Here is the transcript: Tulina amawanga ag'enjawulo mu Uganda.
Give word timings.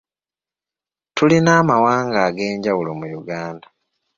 Tulina 1.15 1.51
amawanga 1.61 2.17
ag'enjawulo 2.27 2.91
mu 2.99 3.07
Uganda. 3.19 3.67